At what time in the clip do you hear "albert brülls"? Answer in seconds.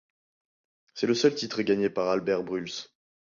2.09-2.87